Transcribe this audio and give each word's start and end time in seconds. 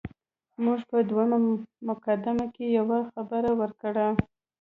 موږ 0.63 0.79
په 0.89 0.97
دویمه 1.09 1.37
مقدمه 1.89 2.45
کې 2.55 2.65
یوه 2.77 2.99
خبره 3.13 3.51
وکړه. 3.59 4.07